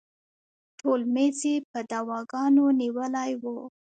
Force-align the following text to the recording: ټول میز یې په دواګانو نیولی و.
ټول 0.79 0.99
میز 1.13 1.39
یې 1.49 1.55
په 1.71 1.79
دواګانو 1.91 2.65
نیولی 2.79 3.31
و. 3.41 3.43